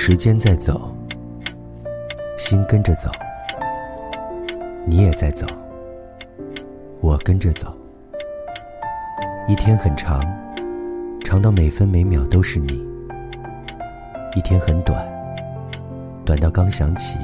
[0.00, 0.94] 时间在走，
[2.38, 3.10] 心跟着走，
[4.86, 5.44] 你也在走，
[7.00, 7.74] 我跟着走。
[9.48, 10.22] 一天很长，
[11.24, 12.74] 长到每分每秒都是你；
[14.36, 15.04] 一天很短，
[16.24, 17.18] 短到刚想起，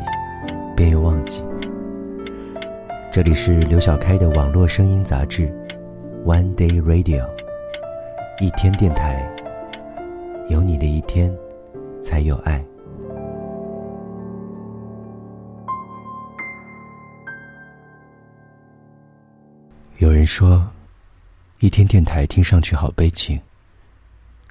[0.75, 1.45] 便又忘记。
[3.13, 5.47] 这里是刘小开的网络声音杂志
[6.25, 7.23] 《One Day Radio》，
[8.41, 9.25] 一天电台，
[10.49, 11.33] 有你的一天。
[12.05, 12.63] 才有爱。
[19.99, 20.71] 有人说，
[21.61, 23.41] 一天电台听上去好悲情，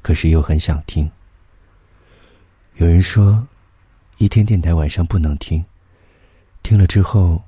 [0.02, 1.10] 可是又很想听。
[2.78, 3.48] 有人说，
[4.18, 5.64] 一天电台晚上不能听，
[6.64, 7.40] 听了之后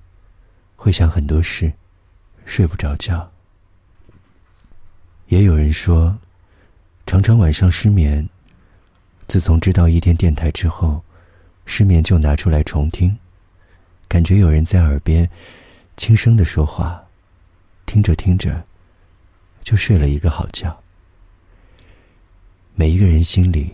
[0.76, 1.74] 会想很多事，
[2.46, 3.28] 睡不着觉。
[5.28, 6.16] 也有人说，
[7.08, 8.30] 常常晚上失眠。
[9.28, 11.04] 自从知道一天电台之后，
[11.66, 13.18] 失眠就拿出来重听，
[14.08, 15.30] 感觉有人在耳边
[15.98, 17.04] 轻声的说话，
[17.86, 18.64] 听着听着
[19.64, 20.76] 就睡了一个好觉。
[22.76, 23.74] 每一个人心里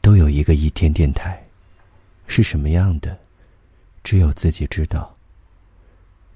[0.00, 1.42] 都有一个一天电台，
[2.26, 3.18] 是什么样的，
[4.04, 5.12] 只有自己知道。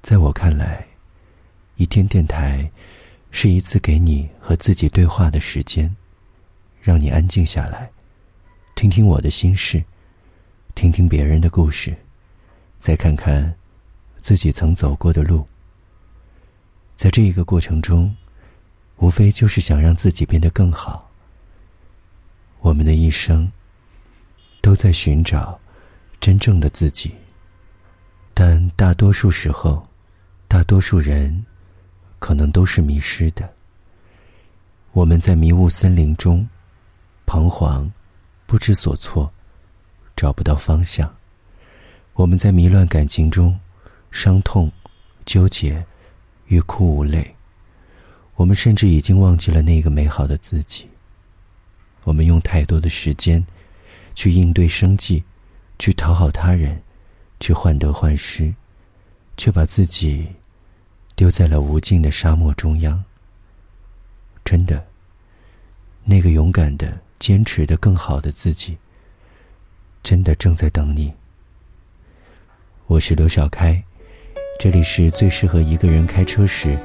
[0.03, 0.85] 在我看来，
[1.77, 2.69] 一天电台
[3.31, 5.95] 是一次给你和自己对话的时间，
[6.81, 7.89] 让你安静下来。
[8.83, 9.81] 听听我的心事，
[10.75, 11.97] 听听别人的故事，
[12.81, 13.55] 再看看
[14.19, 15.47] 自己曾走过的路。
[16.97, 18.13] 在这一个过程中，
[18.97, 21.09] 无非就是想让自己变得更好。
[22.59, 23.49] 我们的一生
[24.61, 25.57] 都在寻找
[26.19, 27.15] 真正的自己，
[28.35, 29.87] 但大多数时候，
[30.49, 31.47] 大多数人
[32.19, 33.49] 可能都是迷失的。
[34.91, 36.45] 我们在迷雾森林中
[37.25, 37.89] 彷徨。
[38.53, 39.33] 不知所措，
[40.15, 41.11] 找不到方向。
[42.13, 43.59] 我们在迷乱感情中，
[44.11, 44.71] 伤痛、
[45.25, 45.83] 纠结、
[46.49, 47.35] 欲哭无泪。
[48.35, 50.87] 我们甚至已经忘记了那个美好的自己。
[52.05, 53.43] 我们用太多的时间，
[54.15, 55.25] 去应对生计，
[55.79, 56.79] 去讨好他人，
[57.41, 58.53] 去患得患失，
[59.39, 60.27] 却把自己
[61.17, 63.03] 丢在了无尽的沙漠中央。
[64.45, 64.87] 真的，
[66.05, 67.01] 那个勇敢的。
[67.23, 68.77] 坚持的更好的自己，
[70.03, 71.15] 真的正在等你。
[72.89, 73.81] 我是刘小开，
[74.59, 76.77] 这里是最适合一个人开车时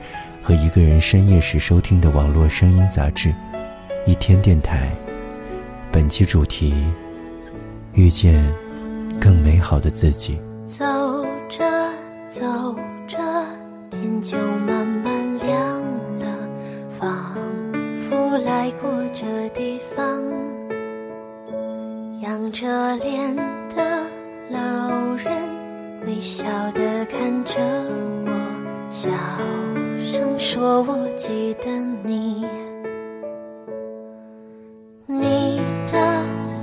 [0.44, 3.30] 和一个人深夜时收听的网络声音杂志
[4.06, 4.96] 《一天电台》。
[5.92, 6.72] 本期主题：
[7.94, 8.46] 遇见
[9.20, 10.40] 更美好的自己。
[10.66, 10.86] 走
[11.50, 11.66] 着
[12.30, 12.76] 走
[13.08, 13.18] 着，
[13.90, 15.17] 天就慢慢
[22.48, 23.36] 仰着脸
[23.76, 24.04] 的
[24.50, 24.58] 老
[25.18, 25.34] 人，
[26.06, 27.60] 微笑的看着
[28.26, 28.32] 我，
[28.90, 29.10] 小
[30.00, 31.70] 声说：“我记得
[32.06, 32.46] 你，
[35.08, 35.60] 你
[35.92, 35.98] 的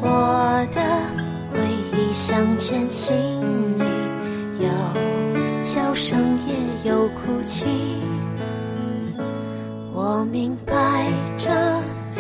[0.00, 0.80] 我的
[1.52, 1.60] 回
[1.92, 3.14] 忆向前，心
[3.78, 3.84] 里
[4.60, 6.18] 有笑声
[6.48, 7.66] 也有哭泣。
[9.92, 11.50] 我明白这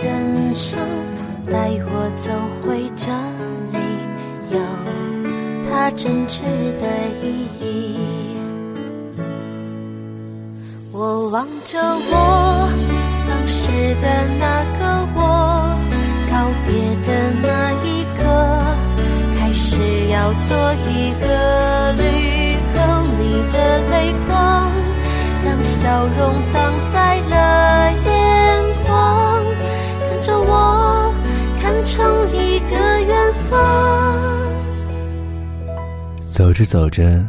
[0.02, 0.78] 人生，
[1.50, 2.30] 带我走
[2.60, 3.10] 回这。”
[5.84, 6.40] 它真挚
[6.80, 6.86] 的
[7.22, 7.98] 意义。
[10.90, 12.68] 我望着我
[13.28, 13.68] 当时
[14.00, 15.20] 的那个我，
[16.30, 16.72] 告别
[17.04, 17.08] 的
[17.42, 18.24] 那一刻，
[19.38, 19.76] 开始
[20.08, 20.56] 要做
[20.88, 22.80] 一个旅客。
[23.18, 24.72] 你的泪光，
[25.44, 29.44] 让笑容挡在了眼眶，
[30.00, 31.12] 看着我，
[31.60, 34.33] 看成一个远方。
[36.34, 37.24] 走着走着，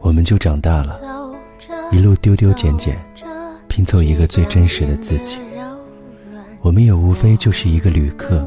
[0.00, 1.00] 我们就长大了，
[1.92, 2.98] 一路丢丢捡捡，
[3.68, 5.38] 拼凑一个最真实的自己。
[6.60, 8.44] 我们也无非就是一个旅客，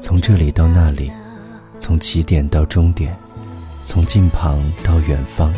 [0.00, 1.10] 从这里到那里，
[1.80, 3.12] 从起点到终点，
[3.84, 5.52] 从近旁到远方。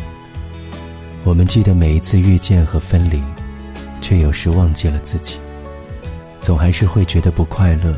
[1.23, 3.23] 我们记得每一次遇见和分离，
[4.01, 5.37] 却有时忘记了自己，
[6.41, 7.95] 总还是会觉得不快乐，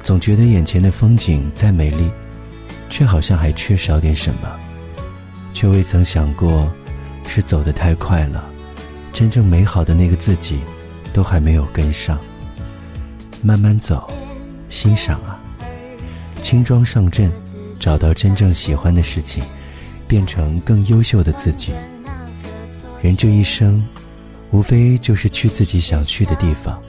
[0.00, 2.08] 总觉得眼前的风景再美丽，
[2.88, 4.48] 却好像还缺少点什么。
[5.58, 6.72] 却未曾想过，
[7.26, 8.48] 是走得太快了，
[9.12, 10.60] 真正美好的那个自己，
[11.12, 12.16] 都还没有跟上。
[13.42, 14.08] 慢慢走，
[14.68, 15.36] 欣赏啊，
[16.36, 17.28] 轻装上阵，
[17.80, 19.42] 找到真正喜欢的事情，
[20.06, 21.72] 变成更优秀的自己。
[23.02, 23.84] 人这一生，
[24.52, 26.80] 无非就是去自己想去的地方，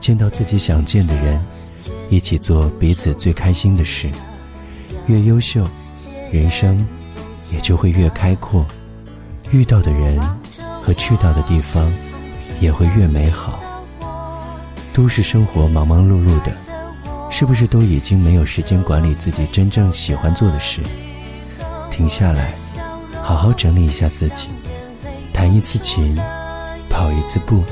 [0.00, 1.38] 见到自己想见的人，
[2.08, 4.08] 一起做彼此最开心的事。
[5.06, 5.68] 越优秀，
[6.32, 6.82] 人生
[7.52, 8.64] 也就会越开阔，
[9.50, 10.20] 遇到的人
[10.82, 11.92] 和去到的地方
[12.60, 13.60] 也会越美好。
[14.92, 16.52] 都市生活忙忙碌碌的，
[17.30, 20.80] 是不是都已经没有时间管理自己真正喜欢做的事？
[21.90, 22.54] 停下来，
[23.22, 24.48] 好好整理一下自己，
[25.32, 26.16] 弹一次琴，
[26.88, 27.62] 跑一次步，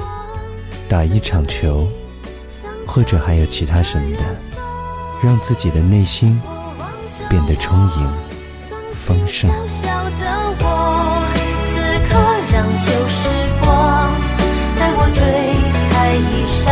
[0.89, 1.89] 打一场球，
[2.87, 4.25] 或者还有其他什么的，
[5.23, 6.41] 让自己的内心
[7.29, 8.09] 变得充盈、
[9.05, 9.51] 丰盛。
[9.51, 9.85] 小小
[10.19, 10.23] 的
[10.61, 10.65] 我，
[11.67, 11.73] 此
[12.09, 12.13] 刻
[12.53, 13.29] 让旧时
[13.61, 13.67] 光
[14.79, 15.21] 带我推
[15.91, 16.63] 开一扇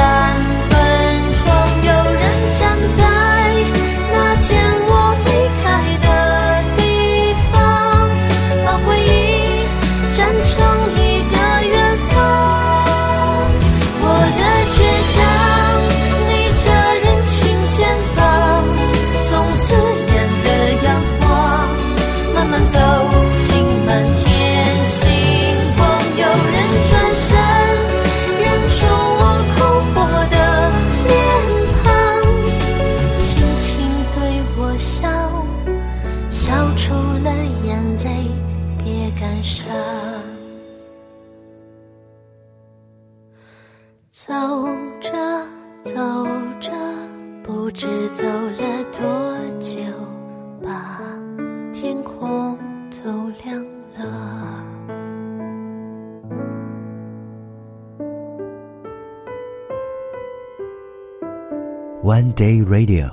[62.35, 63.11] Day Radio，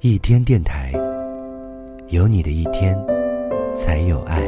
[0.00, 0.92] 一天电台，
[2.08, 2.94] 有你的一天，
[3.74, 4.44] 才有爱。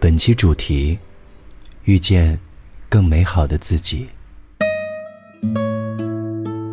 [0.00, 0.98] 本期主题：
[1.84, 2.38] 遇见
[2.88, 4.06] 更美好的自己。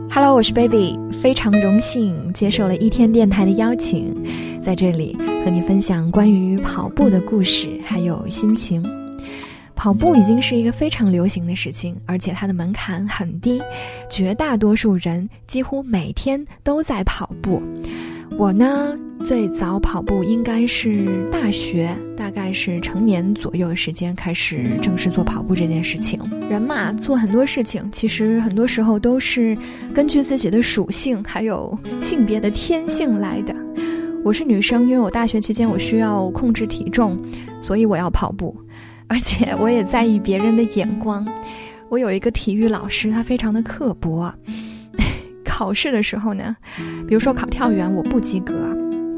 [0.10, 4.16] Hello，我是 Baby，非常荣幸接受了一天电台的邀请，
[4.62, 8.81] 在这里和你分享关于跑步的故事，还有心情。
[9.83, 13.62] 跑步已经是一个非常流行的事情，而且它的门槛很低，
[14.09, 17.62] 绝大多数人几乎每天都在跑步。
[18.38, 26.18] 我呢，最早跑步应该是大学，大概是成年左右的时间开始正式做跑步这件事情。
[26.50, 29.57] 人嘛，做很多事情，其实很多时候都是
[29.94, 33.53] 根据自己的属性还有性别的天性来的。
[34.24, 37.19] 我是女生，因为我大学期间我需要控制体重，
[37.62, 38.56] 所以我要跑步，
[39.07, 41.25] 而且我也在意别人的眼光。
[41.89, 44.33] 我有一个体育老师，他非常的刻薄。
[45.45, 46.55] 考试的时候呢，
[47.07, 48.53] 比如说考跳远我不及格，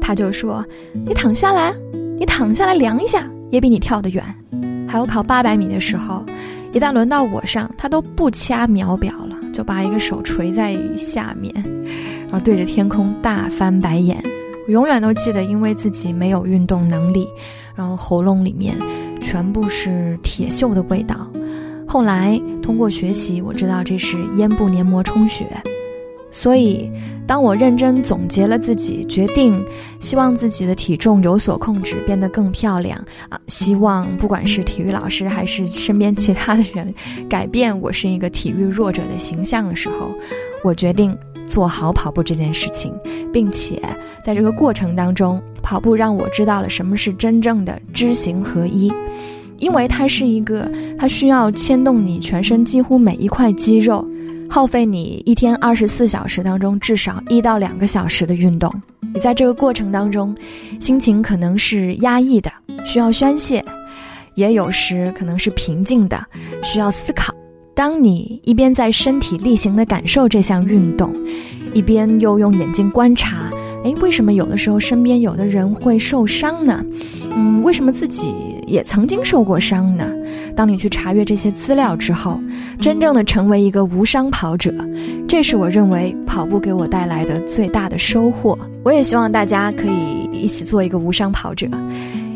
[0.00, 0.62] 他就说
[1.06, 1.72] ：“你躺下来，
[2.18, 4.22] 你躺下来量一下，也比你跳得远。”
[4.86, 6.24] 还有考八百米的时候，
[6.72, 11.50] 一旦轮到我上，他都不掐秒表了，就把一个手垂在下面，
[12.28, 14.22] 然后对着天空大翻白眼。
[14.66, 17.26] 我永远都记得，因为自己没有运动能力，
[17.74, 18.76] 然后喉咙里面
[19.26, 21.28] 全部是铁锈的味道。
[21.84, 25.44] 后来通过学习，我知道这是咽部黏膜充血。
[26.30, 26.88] 所以，
[27.26, 29.60] 当我认真总结了自己，决定
[29.98, 33.40] 希望自己的体重有所控制，变得更漂亮啊！
[33.48, 36.94] 希望不管是体育老师还是身边其他的人，
[37.28, 40.12] 改变我是一个体育弱者的形象的时候，
[40.62, 41.16] 我决定
[41.48, 42.92] 做好跑步这件事情，
[43.32, 43.82] 并且
[44.22, 48.92] 在这个过程当中，跑步让我知道了什么是真正的知行合一。
[49.58, 54.06] 因为它是一个，它需要牵动你全身几乎每一块肌肉。
[54.48, 58.72] 耗费你一天二十四小时当中至少一到两个小时的运动，
[59.12, 60.32] 你在这个过程当中，
[60.78, 62.52] 心情可能是压抑的，
[62.84, 63.60] 需要宣泄；
[64.36, 66.24] 也有时可能是平静的，
[66.62, 67.34] 需要思考。
[67.74, 71.12] 当你一边在身体力行的感受这项运动，
[71.74, 73.50] 一边又用眼睛观察，
[73.86, 76.84] 诶，为什么有的时候身边有的人会受伤呢？
[77.36, 78.34] 嗯，为什么自己
[78.66, 80.10] 也曾经受过伤呢？
[80.56, 82.40] 当你去查阅这些资料之后，
[82.80, 84.74] 真正的成为一个无伤跑者，
[85.28, 88.58] 这是我认为跑步给我带来的最大的收获。
[88.82, 91.68] 我也希望大家可以一起做一个无伤跑者，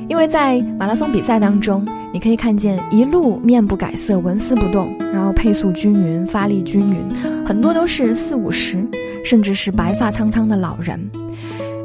[0.08, 7.04] 因为在马拉松比赛当中，你可以看见一路面不改色、纹丝不动，然后配速均匀、发力均匀，
[7.44, 8.86] 很多都是四五十，
[9.24, 10.98] 甚至是白发苍苍的老人。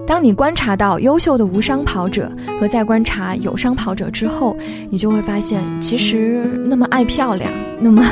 [0.07, 4.55] 当你观察到优秀的无伤跑者和在观察有伤跑者之后，
[4.91, 8.05] 你就会发现，其实那么爱漂亮、那么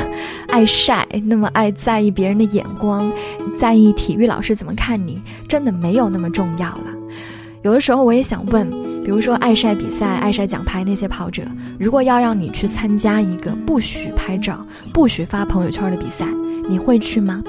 [0.48, 3.12] 爱晒、那么爱在意别人的眼光、
[3.56, 6.86] 在意体育老师怎么看你，真的没有那么重要了。
[7.62, 8.68] 有的时候我也想问，
[9.04, 11.44] 比如说爱晒比赛、爱晒奖牌那些跑者，
[11.78, 14.60] 如果要让你去参加一个不许拍照、
[14.92, 16.26] 不许发朋友圈的比赛，
[16.68, 17.40] 你会去吗？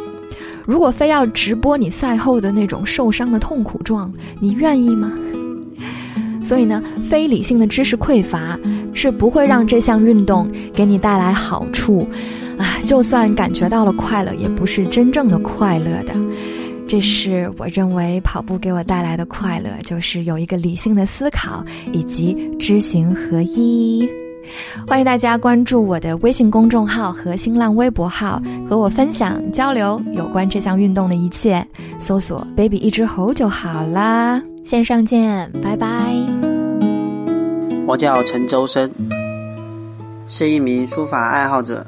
[0.65, 5.12] 如果非要直播你赛后的那种受伤的痛苦状，你愿意吗？
[6.43, 8.60] 所以呢，非理性的知识匮乏
[8.93, 12.07] 是不会让这项运动给你带来好处，
[12.57, 16.13] 啊，就算感觉到了快乐，也不是真正的快乐的。
[16.88, 24.07] 这是我认为跑步给我带来的快乐，就是有一个理性的思考以及知行合一。
[24.88, 28.39] 欢迎大家关注我的微信公众号和新浪微博号，
[28.70, 31.65] 和我分享交流有关这项运动的一切。
[32.00, 34.39] 搜索 “baby 一只猴”就好啦。
[34.63, 36.13] 线上见，拜拜。
[37.88, 38.89] 我叫陈周生，
[40.27, 41.86] 是一名书法爱好者，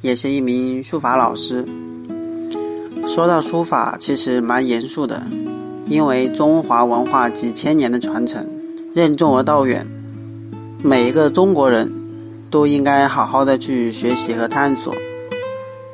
[0.00, 1.66] 也是一名书法老师。
[3.08, 5.20] 说到书法，其实蛮严肃的，
[5.88, 8.46] 因为中华文化几千年的传承，
[8.94, 9.84] 任重而道远，
[10.80, 11.92] 每一个中国人
[12.54, 14.94] 都应该好好的去学习和探索。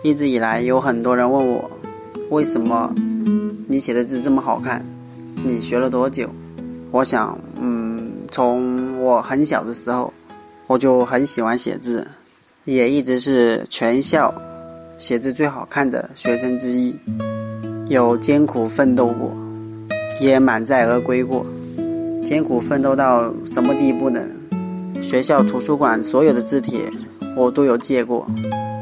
[0.03, 1.71] 一直以来，有很多人问我，
[2.29, 2.95] 为什么
[3.67, 4.85] 你写的字这么好看？
[5.43, 6.29] 你学了多久？
[6.91, 10.13] 我想，嗯，从我很小的时候，
[10.67, 12.07] 我就很喜欢写字，
[12.67, 14.31] 也一直是全校
[14.99, 16.95] 写字最好看的学生之一。
[17.89, 19.35] 有艰苦奋斗过，
[20.21, 21.47] 也满载而归过。
[22.23, 24.21] 艰苦奋斗到什么地步呢？
[25.01, 26.79] 学校图书馆所有的字帖，
[27.37, 28.25] 我都有借过；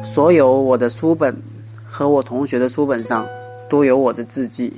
[0.03, 1.35] 所有我的书本
[1.85, 3.27] 和我同学的书本上，
[3.69, 4.73] 都有我的字迹。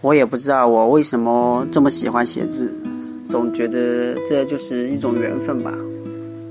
[0.00, 2.74] 我也不知道我为什么这么喜欢写字，
[3.28, 5.72] 总觉得这就是一种缘分吧。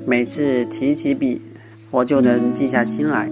[0.05, 1.41] 每次提起笔，
[1.89, 3.29] 我就能静下心来。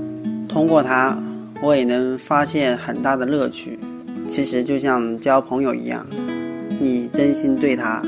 [0.49, 1.17] 通过它，
[1.61, 3.79] 我也能发现很大的乐趣。
[4.27, 6.05] 其实就像交朋友一样，
[6.79, 8.03] 你真心对他，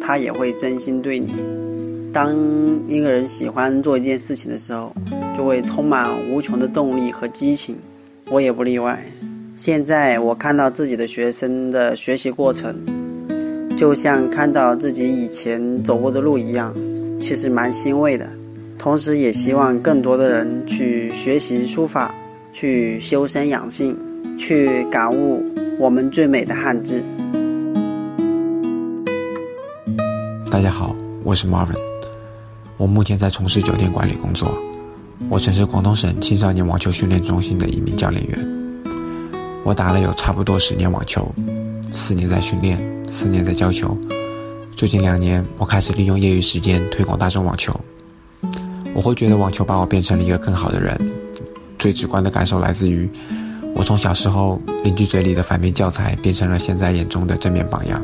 [0.00, 1.34] 他也会真心对你。
[2.12, 2.34] 当
[2.88, 4.92] 一个人喜欢做一件事情的时候，
[5.36, 7.76] 就会充满无穷的动力和激情。
[8.30, 9.02] 我也不例外。
[9.54, 12.74] 现在我看到自己的学生的学习过程，
[13.76, 16.74] 就像看到自己以前走过的路一样，
[17.20, 18.28] 其实蛮欣慰的。
[18.78, 22.14] 同时也希望更多的人去学习书法，
[22.52, 23.96] 去修身养性，
[24.38, 25.42] 去感悟
[25.78, 27.02] 我们最美的汉字。
[30.50, 31.74] 大家好，我是 Marvin，
[32.78, 34.56] 我目前在从事酒店管理工作，
[35.28, 38.82] 我曾是广东省青少年网球训练中心的一名教练员。
[39.64, 41.28] 我打了有差不多十年网球，
[41.92, 43.98] 四年在训练，四年在教球。
[44.76, 47.74] 最近两年，我开始利用业余时间推广大众网球。
[48.94, 50.96] 我会觉得网球把我变成了一个更好的人。
[51.80, 53.10] 最直观的感受来自于，
[53.74, 58.00] 我从小时候邻居嘴里的反面教材，变成了现在眼中的正面榜样。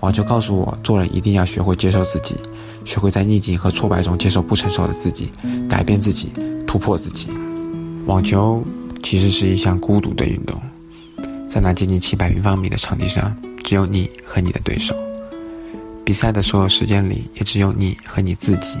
[0.00, 2.34] 网球告诉我，做人一定要学会接受自己，
[2.90, 5.30] 学会在逆境和挫败中接受不成熟的自己，
[5.68, 6.32] 改变自己，
[6.66, 7.28] 突破自己。
[8.06, 8.60] 网球。
[9.02, 10.60] 其实是一项孤独的运动，
[11.48, 14.94] 在那接近七百平方米的场地上，只有你和你的对手。
[16.04, 18.76] 比赛的所有时间里，也只有你和你自己。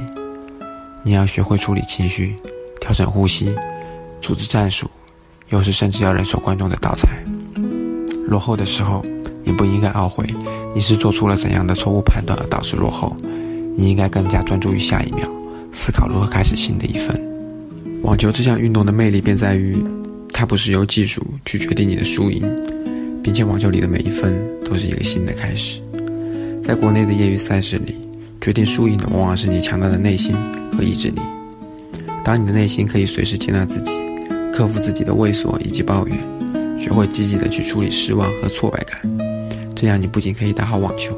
[1.02, 2.36] 你要学会处理情绪，
[2.82, 3.54] 调整呼吸，
[4.20, 4.90] 组织战术，
[5.48, 7.08] 有时甚至要忍受观众的倒彩。
[8.26, 9.02] 落后的时候，
[9.42, 10.26] 你不应该懊悔，
[10.74, 13.16] 你是做出了怎样的错误判断而导致落后。
[13.80, 15.26] 你应该更加专注于下一秒，
[15.72, 17.18] 思考如何开始新的一分。
[18.02, 19.78] 网球这项运动的魅力便在于。
[20.32, 22.42] 它不是由技术去决定你的输赢，
[23.22, 25.82] 并且网球里的每一分都是一个新的开始。
[26.64, 27.94] 在国内的业余赛事里，
[28.40, 30.34] 决定输赢的往往是你强大的内心
[30.74, 31.20] 和意志力。
[32.24, 33.90] 当你的内心可以随时接纳自己，
[34.50, 36.16] 克服自己的畏缩以及抱怨，
[36.78, 38.98] 学会积极的去处理失望和挫败感，
[39.74, 41.14] 这样你不仅可以打好网球，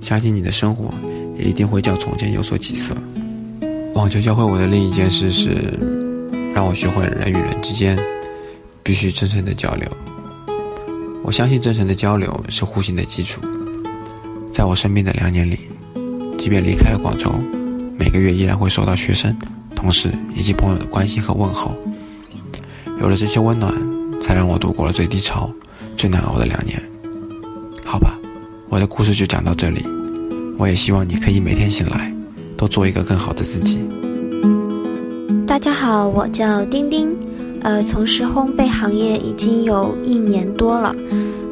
[0.00, 0.94] 相信你的生活
[1.36, 2.94] 也一定会较从前有所起色。
[3.94, 5.78] 网球教会我的另一件事是，
[6.54, 7.98] 让我学会人与人之间。
[8.84, 9.88] 必须真诚的交流。
[11.22, 13.40] 我相信真诚的交流是互信的基础。
[14.52, 15.56] 在我生病的两年里，
[16.36, 17.30] 即便离开了广州，
[17.96, 19.32] 每个月依然会收到学生、
[19.76, 21.72] 同事以及朋友的关心和问候。
[23.00, 23.72] 有了这些温暖，
[24.20, 25.48] 才让我度过了最低潮、
[25.96, 26.82] 最难熬的两年。
[27.84, 28.18] 好吧，
[28.68, 29.86] 我的故事就讲到这里。
[30.58, 32.14] 我也希望你可以每天醒来，
[32.56, 33.80] 都做一个更好的自己。
[35.46, 37.16] 大家好，我叫丁丁。
[37.62, 40.94] 呃，从事烘焙行业已经有一年多了。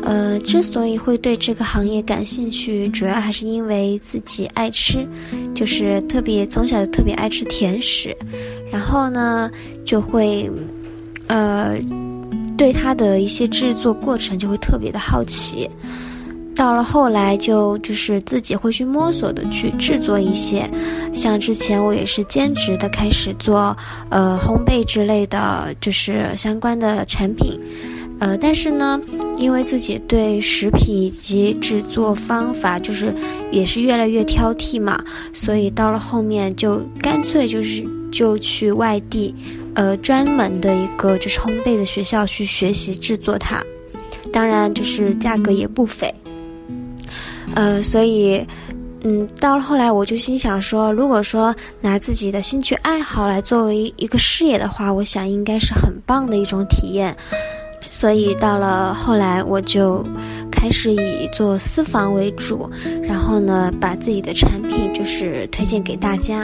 [0.02, 5.06] 呃，之所以会对这个行业感兴趣，主要还是因为自己爱吃，
[5.54, 8.16] 就是特别从小就特别爱吃甜食，
[8.72, 9.48] 然后呢，
[9.84, 10.50] 就会，
[11.28, 11.78] 呃，
[12.56, 15.70] 对它的一些制作过程就会特别的好奇。
[16.60, 20.68] 到了后来，就就是自己会去摸索的去制作一些，
[21.10, 23.74] 像之前我也是兼职的开始做，
[24.10, 27.58] 呃，烘焙之类的就是相关的产品，
[28.18, 29.00] 呃，但是呢，
[29.38, 33.10] 因为自己对食品以及制作方法就是
[33.50, 35.02] 也是越来越挑剔嘛，
[35.32, 39.34] 所以到了后面就干脆就是就去外地，
[39.72, 43.64] 呃，专门的一个就是烘焙的学校去学习制作它，
[44.30, 46.14] 当然就是价格也不菲，
[47.54, 48.46] 呃，所以。
[49.02, 57.16] 嗯，到了后来，我就心想说，如果说拿自己的兴趣爱好来作为一个事业的话，我想应该是很棒的一种体验。
[57.88, 60.04] 所以到了后来，我就
[60.52, 62.70] 开始以做私房为主，
[63.02, 66.40] 然后呢，把自己的产品就是推荐给大家，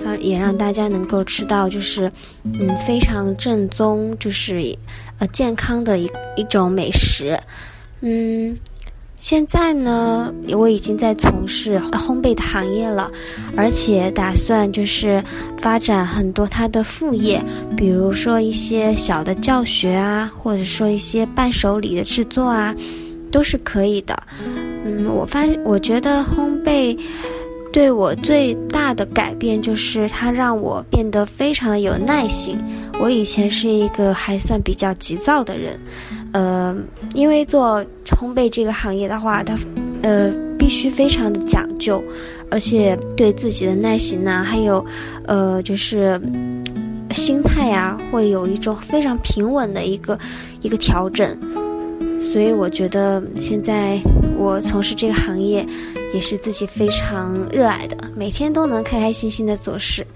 [0.00, 2.10] 然后也让大家能够吃到就是
[2.42, 4.76] 嗯非常正宗，就是
[5.20, 7.38] 呃健康的一一种美食，
[8.00, 8.58] 嗯。
[9.20, 13.10] 现在呢，我已经在从事烘焙的行业了，
[13.54, 15.22] 而且打算就是
[15.58, 17.40] 发展很多它的副业，
[17.76, 22.74] 比如说一些小的教学啊，或者说一些伴手礼的制作啊，
[23.30, 24.18] 都是可以的。
[24.86, 26.98] 嗯，我发我觉得烘焙
[27.74, 32.58] 对我最大的改变就是它让我变得非常的有耐心。
[32.98, 35.78] 我以前是一个还算比较急躁的人。
[36.32, 36.76] 呃，
[37.14, 39.56] 因为做烘焙这个行业的话，它
[40.02, 42.02] 呃必须非常的讲究，
[42.50, 44.84] 而且对自己的耐心呐，还有
[45.26, 46.20] 呃就是
[47.10, 50.18] 心态呀，会有一种非常平稳的一个
[50.62, 51.36] 一个调整。
[52.20, 53.98] 所以我觉得现在
[54.36, 55.66] 我从事这个行业，
[56.12, 60.06] 也是自己非常热爱的，每天都能开开心心的做事。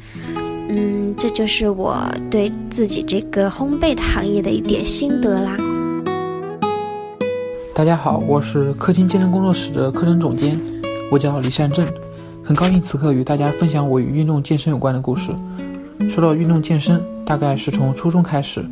[0.69, 1.97] 嗯，这就是我
[2.31, 5.57] 对自己这个烘焙行业的一点心得啦。
[7.75, 10.61] 大家好，我是氪金健身工作室的课程总监，
[11.11, 11.85] 我叫李善正，
[12.45, 15.33] 很高兴此刻与大家分享我与运动健身有关的故事。
[16.09, 18.65] 说到运动健身，大概是从初中开始，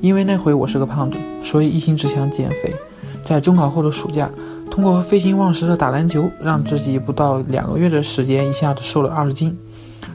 [0.00, 2.72] 因为那回我是个胖子，所以一心只想减肥。
[3.24, 4.30] 在中考后的暑假，
[4.70, 9.54] 通过废寝忘食的打篮球，让自己不到两个月的时间一下子瘦了二十斤。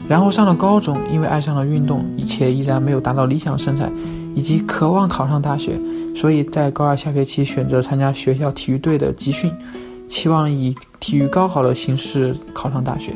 [0.08, 3.92] 然后上了高中，因为爱上了运动，一切依然没有达到理想身材。
[4.34, 5.78] 以及渴望考上大学，
[6.14, 9.52] 所以在高二下学期选择参加学校体育队的集训，
[10.08, 13.12] 期望以体育高考的形式考上大学。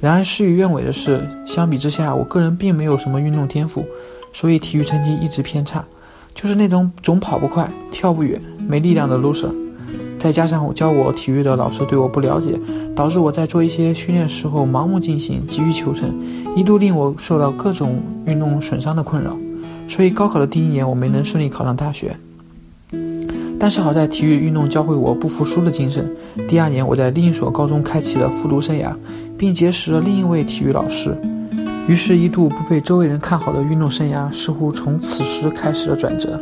[0.00, 3.84] 然而事与愿违的是，相比之下，我个人并没有什么运动天赋，
[4.32, 5.84] 所以体育成绩一直偏差，
[6.34, 9.50] 就是那种总跑不快、跳不远、没力量的 loser。
[10.18, 12.58] 再加上我教我体育的老师对我不了解，
[12.94, 16.12] 导致我在做一些训练时候盲目进行、急于求成，
[16.56, 19.36] 一度令我受到各种运动损伤的困扰。
[19.88, 22.16] 所以高考的第一年，我没能顺利考上大学。
[23.58, 26.06] 但是好在体育运动教会我不服输的精神。
[26.46, 28.94] 第二年，我在另一所高中开启了复读生涯，
[29.38, 31.16] 并结识了另一位体育老师。
[31.88, 36.38] 于是，一度不被周围人看好的运动生涯，似乎从此时开始了转折。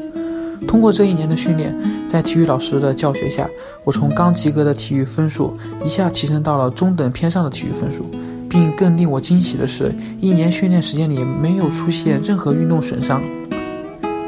[0.67, 1.73] 通过这一年的训练，
[2.09, 3.49] 在体育老师的教学下，
[3.85, 8.07] 我从刚及格的体育分数一下提升到了中等偏上的体育分数。
[8.55, 13.21] 并更令我惊喜的是，一年训练时间里没有出现任何运动损伤，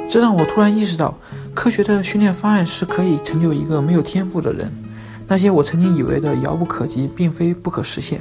[0.09, 1.17] 这让我突然意识到，
[1.55, 4.69] 科学的训练方案是可以成就一个没有天赋的人。
[5.29, 8.21] 那些我曾经以为的遥不可及，并非不可实现。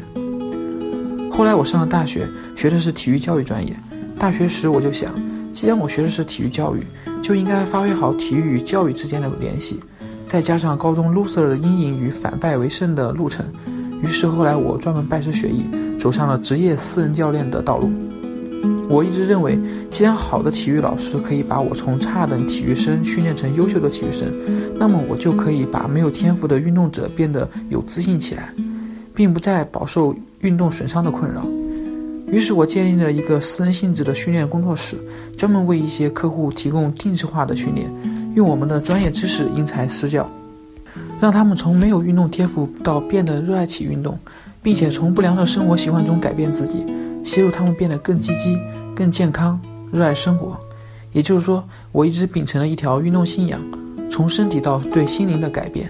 [1.32, 3.76] 后来我上了大学，学的是体育教育专业。
[4.20, 5.12] 大学时我就想，
[5.52, 6.84] 既然我学的是体育教育，
[7.20, 9.80] 就应该发挥好体育与教育之间的联系。
[10.28, 13.44] 再加上高中 loser 的阴影与反败为胜的路程，
[14.04, 15.66] 于是后来我专门拜师学艺。
[16.06, 17.90] 走上了职业私人教练的道路。
[18.88, 19.58] 我一直认为，
[19.90, 24.32] 既然好的体育老师可以把我从差等体育生训练成优秀的体育生，
[24.78, 28.54] 那么我就可以把没有天赋的运动者变得有自信起来，
[29.16, 31.44] 并不再饱受运动损伤的困扰。
[32.28, 34.96] 于是我建立了一个私人性质的训练工作室，
[35.36, 37.90] 专门为一些客户提供定制化的训练，
[38.36, 40.30] 用我们的专业知识因材施教，
[41.20, 44.20] 让他们从没有运动天赋到变得热爱起运动。
[44.66, 46.84] 并且从不良的生活习惯中改变自己，
[47.24, 48.60] 协助他们变得更积极、
[48.96, 50.60] 更健康、热爱生活。
[51.12, 53.62] 也就是说，我一直秉承了一条运动信仰，
[54.10, 55.88] 从身体到对心灵的改变。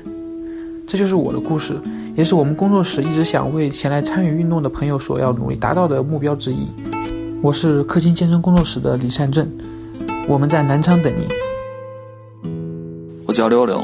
[0.86, 1.80] 这就是我的故事，
[2.18, 6.68] 也是我们工作室一直想为前来参与运动的朋友所要努力达到的目标之一。
[7.42, 9.50] 我是氪金健身工作室的李善正，
[10.28, 11.30] 我们在南昌等你。
[13.26, 13.82] 我叫溜溜，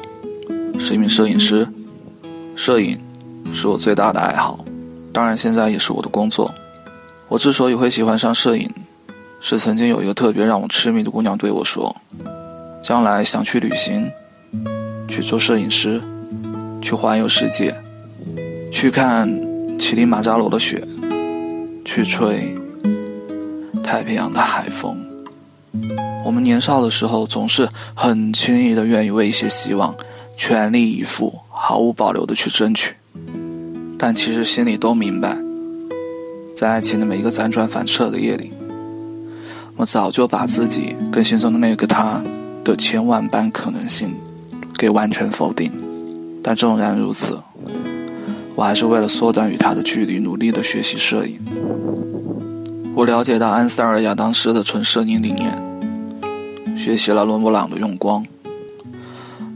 [0.77, 1.65] 是一名摄影师，
[2.57, 2.99] 摄影
[3.53, 4.59] 是我最大的爱好。
[5.13, 6.53] 当然，现在也是我的工作。
[7.27, 8.69] 我之所以会喜欢上摄影，
[9.39, 11.95] 是曾经有一个特别让我痴迷的姑娘对我说
[12.81, 14.09] ：“将来想去旅行，
[15.07, 16.01] 去做摄影师，
[16.81, 17.75] 去环游世界，
[18.71, 19.29] 去看
[19.77, 20.81] 乞力马扎罗的雪，
[21.83, 22.55] 去吹
[23.83, 24.97] 太平洋的海风。”
[26.23, 29.95] 我们年少的时候总是很轻易的愿意为一些希望
[30.37, 32.93] 全力以赴、毫无保留的去争取，
[34.03, 35.37] 但其实心里都明白，
[36.55, 38.51] 在爱情的每一个辗转反侧的夜里，
[39.75, 42.19] 我早就把自己跟心中的那个他
[42.63, 44.15] 的千万般可能性
[44.75, 45.71] 给完全否定。
[46.41, 47.37] 但纵然如此，
[48.55, 51.39] 我还是为了缩短与他的距离，努力的学习摄影。
[52.95, 58.25] 我了解到安塞尔·亚当斯的纯摄影理念，学习了伦勃朗的用光，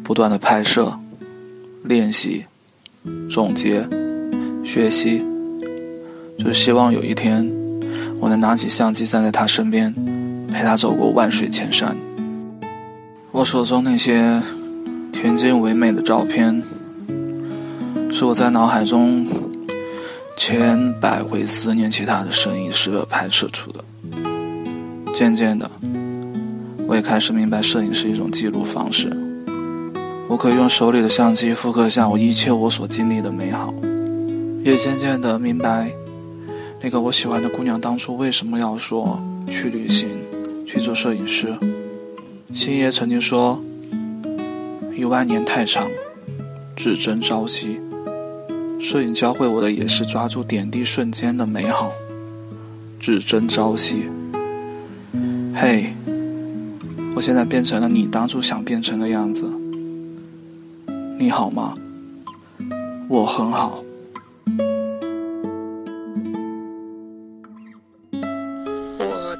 [0.04, 1.00] 不断的拍摄、
[1.84, 2.46] 练习、
[3.28, 3.84] 总结、
[4.66, 5.24] 学习，
[6.38, 7.50] 就是希望有一天，
[8.20, 9.94] 我能拿起相机站在他身边，
[10.52, 11.96] 陪他走过万水千山。
[13.32, 14.42] 我手中那些
[15.14, 16.62] 恬静唯美的照片，
[18.12, 19.26] 是我在脑海中。
[20.38, 23.84] 千百回思念起他的身影时拍摄出的。
[25.14, 25.68] 渐渐的，
[26.88, 29.10] 我也开始明白，摄影是一种记录方式。
[30.28, 33.74] 我可以用手里的相机复刻下我一切我所经历的美好。
[34.66, 35.94] 也渐渐的明白，
[36.82, 40.10] 那个我喜欢的姑娘当初为什么要说去旅行，
[40.66, 41.56] 去做摄影师。
[42.52, 43.62] 星爷曾经说
[44.98, 45.88] ：“一万年太长，
[46.76, 47.80] 只争朝夕。”
[48.82, 51.92] 摄影教会我的也是抓住点滴瞬间的美好，
[53.00, 54.10] 只争朝夕。
[55.54, 55.94] 嘿，
[57.16, 59.48] 我现在变成了你当初想变成的样子，
[61.20, 61.78] 你好吗？
[63.08, 63.85] 我很好。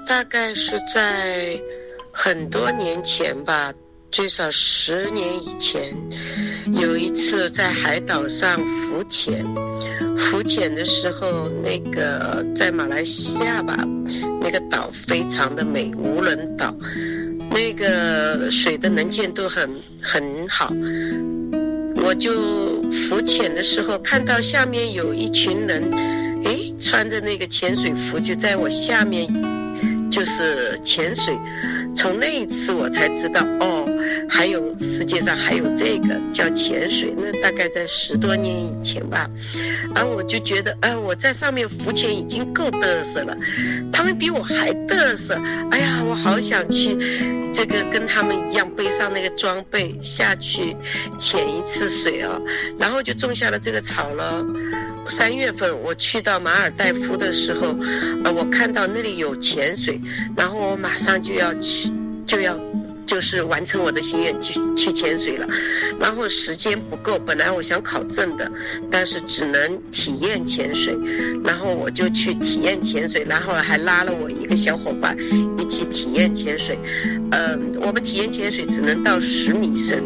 [0.08, 1.60] 大概是在
[2.12, 3.74] 很多年前吧。
[4.12, 5.94] 最少十年以前，
[6.80, 9.44] 有一次在海岛上浮潜，
[10.18, 13.76] 浮潜的时候，那个在马来西亚吧，
[14.40, 16.74] 那个岛非常的美，无人岛，
[17.52, 19.70] 那个水的能见度很
[20.02, 20.72] 很好。
[21.98, 25.92] 我就浮潜的时候看到下面有一群人，
[26.46, 29.28] 诶，穿着那个潜水服就在我下面，
[30.10, 31.38] 就是潜水。
[31.96, 33.88] 从那一次我才知道，哦，
[34.30, 39.30] 还有世界上还有这个叫潜水，那大概在十多年以前吧。
[39.96, 43.38] 而我就觉得，哎，我在上面浮潜已经够嘚瑟了，
[43.94, 45.36] 他们比我还嘚瑟。
[45.72, 46.98] 哎呀，我好想去，
[47.54, 50.76] 这个跟他们一样背上那个装备下去
[51.18, 52.42] 潜一次水哦，
[52.78, 54.46] 然后就种下了这个草了。
[55.08, 57.76] 三月份我去到马尔代夫的时候，
[58.24, 60.00] 呃，我看到那里有潜水，
[60.36, 61.92] 然后我马上就要去，
[62.26, 62.60] 就要，
[63.06, 65.48] 就是完成我的心愿去去潜水了。
[66.00, 68.52] 然后时间不够，本来我想考证的，
[68.92, 70.98] 但是只能体验潜水，
[71.44, 75.16] 然后我就去体验潜水，然后还拉了我一个小伙伴
[75.58, 76.78] 一起体验潜水。
[77.32, 80.04] 嗯，我们体验潜水只能到十米深，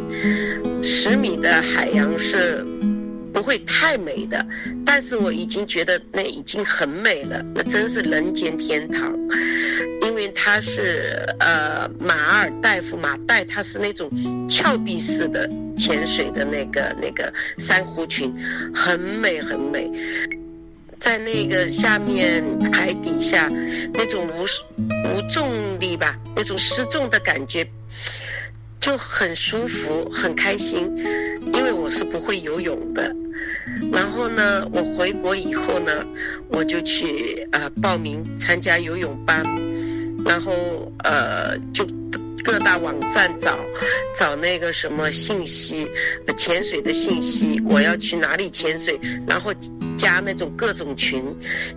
[0.83, 2.65] 十米的海洋是。
[3.39, 4.45] 不会太美的，
[4.85, 9.17] 但是我已经觉得那已经很美了，那真是人间天堂。
[10.01, 14.11] 因为它是呃马尔代夫马代，它是那种
[14.49, 18.29] 峭壁式的潜水的那个那个珊瑚群，
[18.75, 19.89] 很美很美。
[20.99, 23.47] 在那个下面海底下，
[23.93, 24.43] 那种无
[25.07, 27.65] 无重力吧，那种失重的感觉。
[28.81, 30.89] 就很舒服，很开心，
[31.53, 33.13] 因为我是不会游泳的。
[33.91, 36.05] 然后呢，我回国以后呢，
[36.49, 39.43] 我就去呃报名参加游泳班，
[40.25, 41.87] 然后呃就
[42.43, 43.57] 各大网站找
[44.15, 45.87] 找那个什么信息，
[46.37, 49.53] 潜水的信息，我要去哪里潜水，然后
[49.97, 51.23] 加那种各种群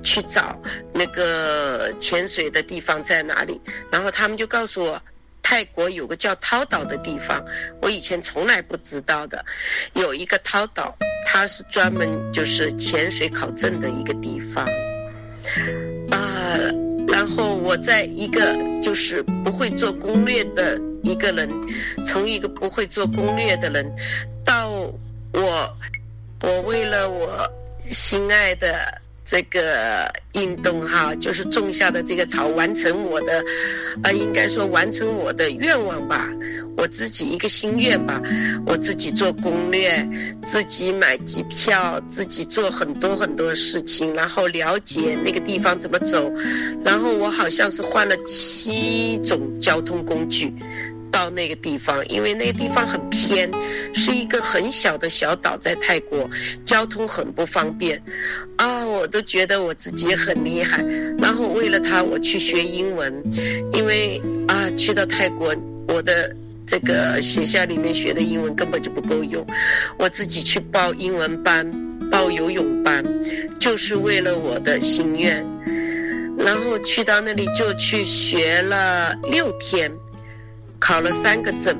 [0.03, 0.61] 去找
[0.93, 5.03] 那个潜水的地方在哪里，然后他们就告诉我。
[5.43, 7.45] 泰国有个叫涛岛的地方，
[7.81, 9.45] 我以前从来不知道的，
[9.95, 14.65] 有一个涛岛，它是专门就是潜水考证的一个地方，
[16.11, 16.57] 啊，
[17.09, 21.51] 然后我在一个就是不会做攻略的一个人，
[22.07, 23.93] 从一个不会做攻略的人，
[24.45, 25.77] 到我，
[26.41, 27.51] 我为了我
[27.91, 29.02] 心爱的。
[29.25, 33.43] 这个运动哈，就是种下的这个草，完成我的，
[34.03, 36.29] 呃，应该说完成我的愿望吧，
[36.77, 38.21] 我自己一个心愿吧，
[38.67, 40.07] 我自己做攻略，
[40.43, 46.31] 自己买机票，自己做很多很多事情，然后了解那个地方怎么走，
[46.85, 50.53] 然后我好像是换了七种交通工具，
[51.13, 53.49] 到那个地方，因为那个地方很偏，
[53.95, 56.29] 是一个很小的小岛，在泰国，
[56.65, 58.03] 交通很不方便，
[58.57, 60.83] 啊，我都觉得我自己很厉害。
[61.19, 63.13] 然后为了他，我去学英文，
[63.75, 65.55] 因为啊，去到泰国，
[65.87, 66.35] 我的
[66.67, 69.47] 这个学校里面学的英文根本就不够用，
[69.99, 71.71] 我自己去报英文班，
[72.11, 73.05] 报游泳班，
[73.61, 75.47] 就是为了我的心愿。
[76.39, 79.93] 然后去到那里就去学了六天，
[80.85, 81.77] 考了三个证，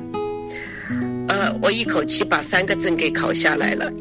[1.27, 3.91] 呃，我一口气把三个证给考下来了。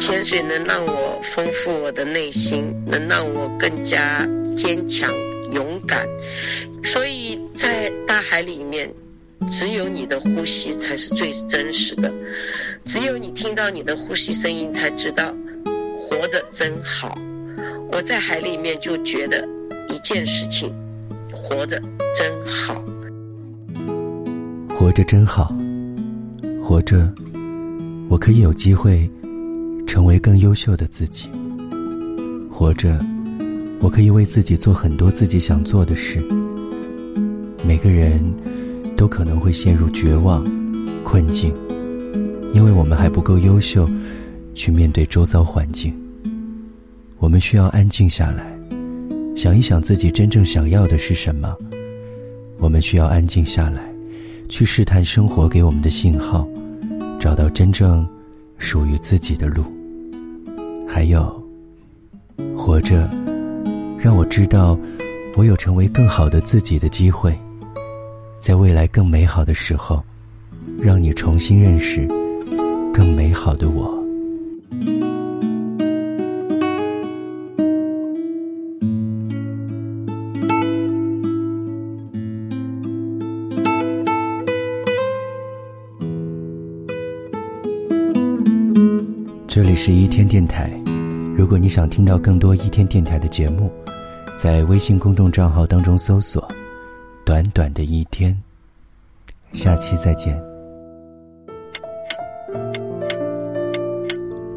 [0.00, 5.12] 潜水能让我丰富我的内心，能让我更加坚强、
[5.52, 6.08] 勇敢。
[6.82, 8.90] 所以在大海里面，
[9.50, 12.10] 只有你的呼吸才是最真实的，
[12.86, 15.34] 只有你听到你的呼吸声音，才知道
[16.00, 17.18] 活着真好。
[17.92, 19.46] 我在海里面就觉得。
[19.88, 20.72] 一件事情，
[21.34, 21.78] 活着
[22.14, 22.82] 真好。
[24.82, 25.54] 活着真好，
[26.60, 27.08] 活着，
[28.08, 29.08] 我可以有机会
[29.86, 31.30] 成为更优秀的自己。
[32.50, 32.98] 活着，
[33.78, 36.20] 我可以为自己做很多自己想做的事。
[37.64, 38.20] 每个人
[38.96, 40.44] 都可能会陷入绝望、
[41.04, 41.54] 困境，
[42.52, 43.88] 因为我们还不够优秀，
[44.52, 45.94] 去面对周遭环境。
[47.18, 48.52] 我们需要安静下来。
[49.36, 51.56] 想一想自己真正想要的是什么，
[52.58, 53.91] 我们需要安静下来，
[54.52, 56.46] 去试探生活给我们的信号，
[57.18, 58.06] 找到真正
[58.58, 59.64] 属于自己的路。
[60.86, 61.42] 还有，
[62.54, 63.08] 活着，
[63.98, 64.78] 让我知道，
[65.36, 67.34] 我有成为更好的自己的机会，
[68.40, 70.04] 在未来更美好的时候，
[70.78, 72.06] 让你重新认识
[72.92, 74.01] 更美好的我。
[89.84, 90.70] 是一天电台，
[91.36, 93.68] 如果你想听到更多一天电台的节目，
[94.36, 96.48] 在微信公众账号当中搜索
[97.26, 98.32] “短短的一天”。
[99.52, 100.40] 下期再见。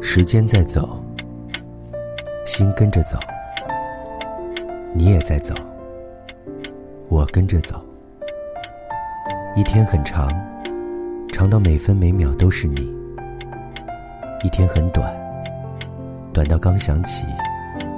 [0.00, 1.04] 时间在走，
[2.44, 3.18] 心跟着走，
[4.94, 5.56] 你也在走，
[7.08, 7.84] 我跟着走。
[9.56, 10.30] 一天很长，
[11.32, 12.95] 长到每分每秒都是你。
[14.42, 15.14] 一天很短，
[16.32, 17.26] 短到刚想起，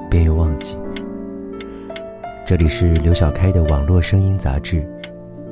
[0.08, 0.76] 便又忘记。
[2.46, 4.76] 这里是刘小开的网络声音杂志《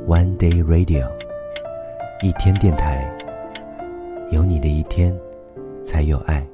[0.07, 1.05] One Day Radio》，
[2.23, 3.05] 一天电台，
[4.31, 5.15] 有你的一天，
[5.85, 6.47] 才有爱。